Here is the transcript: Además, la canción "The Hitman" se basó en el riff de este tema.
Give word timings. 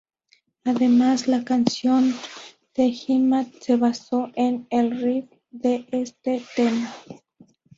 Además, 0.63 1.27
la 1.27 1.43
canción 1.45 2.15
"The 2.73 2.89
Hitman" 2.91 3.53
se 3.61 3.75
basó 3.77 4.31
en 4.33 4.65
el 4.71 4.99
riff 4.99 5.29
de 5.51 5.85
este 5.91 6.43
tema. 6.55 6.91